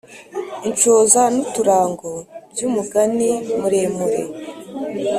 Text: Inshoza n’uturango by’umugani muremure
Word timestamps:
Inshoza 0.67 1.21
n’uturango 1.33 2.11
by’umugani 2.51 3.31
muremure 3.59 4.21